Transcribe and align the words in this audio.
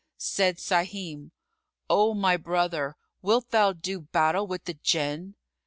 Said 0.17 0.57
Sahim, 0.57 1.29
"O 1.87 2.15
my 2.15 2.35
brother, 2.35 2.95
wilt 3.21 3.51
thou 3.51 3.71
do 3.71 3.99
battle 4.01 4.47
with 4.47 4.63
the 4.63 4.73
Jinn?" 4.73 5.35